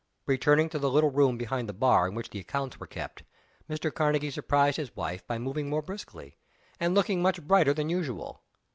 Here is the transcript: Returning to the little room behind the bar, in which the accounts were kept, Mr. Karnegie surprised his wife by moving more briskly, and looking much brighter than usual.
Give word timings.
Returning 0.25 0.67
to 0.69 0.79
the 0.79 0.89
little 0.89 1.11
room 1.11 1.37
behind 1.37 1.69
the 1.69 1.73
bar, 1.73 2.07
in 2.07 2.15
which 2.15 2.31
the 2.31 2.39
accounts 2.39 2.79
were 2.79 2.87
kept, 2.87 3.21
Mr. 3.69 3.93
Karnegie 3.93 4.31
surprised 4.31 4.77
his 4.77 4.95
wife 4.95 5.23
by 5.27 5.37
moving 5.37 5.69
more 5.69 5.83
briskly, 5.83 6.37
and 6.79 6.95
looking 6.95 7.21
much 7.21 7.39
brighter 7.43 7.71
than 7.75 7.87
usual. 7.87 8.41